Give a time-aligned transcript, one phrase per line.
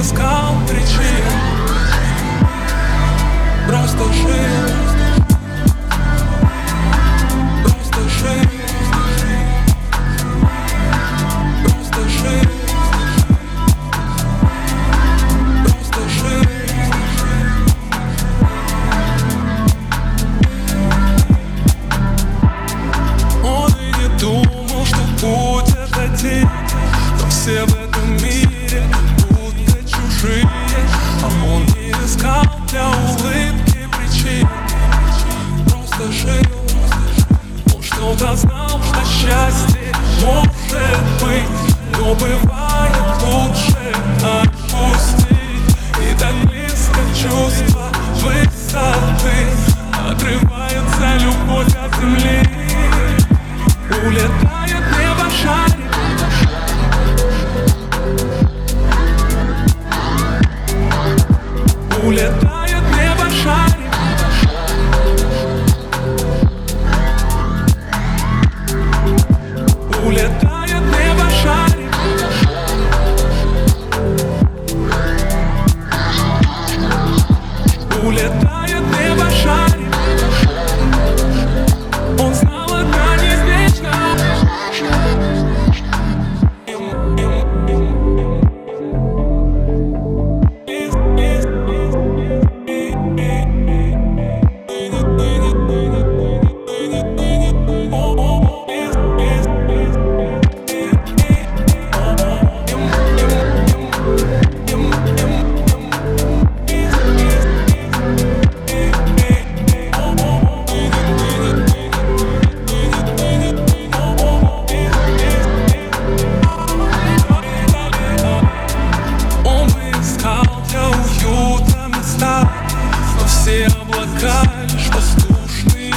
[0.00, 0.95] искал причин
[38.36, 39.92] я знал о счастье
[40.24, 43.78] может быть Но бывает лучше
[44.22, 47.90] отпустить И так близко чувства
[48.22, 49.75] высоты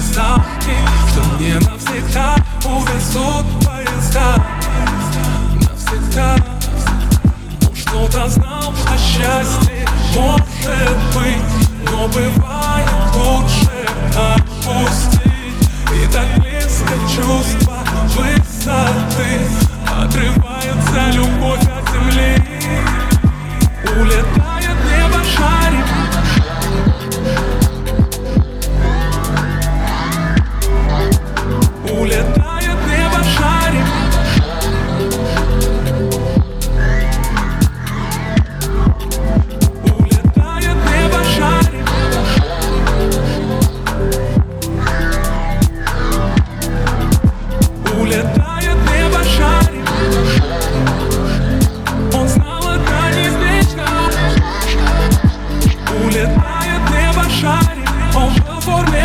[0.00, 0.76] знаки
[1.10, 4.34] Что мне навсегда увезут поезда?
[5.60, 6.36] Навсегда.
[7.62, 9.86] Ну, Кто-то знал, что счастье.
[10.16, 13.70] Может быть Но бывает лучше
[14.16, 15.20] отпустить.
[15.92, 17.78] И так близко чувство
[18.16, 19.40] высоты.
[19.86, 22.49] Отрывается любовь от земли.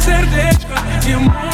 [0.00, 0.66] certeza
[1.02, 1.49] que o